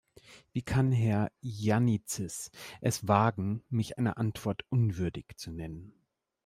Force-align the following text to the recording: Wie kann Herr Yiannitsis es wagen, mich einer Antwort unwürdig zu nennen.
Wie 0.51 0.63
kann 0.63 0.91
Herr 0.91 1.29
Yiannitsis 1.41 2.49
es 2.81 3.07
wagen, 3.07 3.61
mich 3.69 3.99
einer 3.99 4.17
Antwort 4.17 4.65
unwürdig 4.69 5.37
zu 5.37 5.51
nennen. 5.51 5.93